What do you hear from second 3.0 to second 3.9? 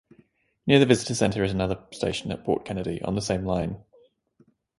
on the same line.